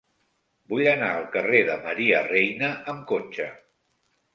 Vull 0.73 0.89
anar 0.93 1.11
al 1.19 1.29
carrer 1.37 1.61
de 1.69 1.77
Maria 1.85 2.25
Reina 2.33 2.75
amb 2.95 3.09
cotxe. 3.17 3.51